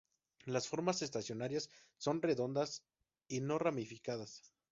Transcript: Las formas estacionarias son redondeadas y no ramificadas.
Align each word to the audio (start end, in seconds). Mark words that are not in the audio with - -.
Las 0.45 0.67
formas 0.67 1.03
estacionarias 1.03 1.69
son 1.99 2.23
redondeadas 2.23 2.81
y 3.27 3.39
no 3.39 3.59
ramificadas. 3.59 4.51